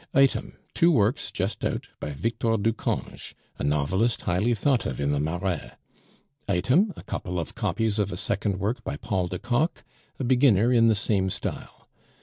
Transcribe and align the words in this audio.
Item 0.15 0.57
two 0.73 0.89
works, 0.91 1.29
just 1.29 1.63
out, 1.63 1.87
by 1.99 2.09
Victor 2.09 2.57
Ducange, 2.57 3.35
a 3.59 3.63
novelist 3.63 4.21
highly 4.21 4.55
thought 4.55 4.83
of 4.87 4.99
in 4.99 5.11
the 5.11 5.19
Marais. 5.19 5.73
Item 6.49 6.91
a 6.95 7.03
couple 7.03 7.39
of 7.39 7.53
copies 7.53 7.99
of 7.99 8.11
a 8.11 8.17
second 8.17 8.59
work 8.59 8.83
by 8.83 8.97
Paul 8.97 9.27
de 9.27 9.37
Kock, 9.37 9.83
a 10.19 10.23
beginner 10.23 10.73
in 10.73 10.87
the 10.87 10.95
same 10.95 11.29
style. 11.29 11.87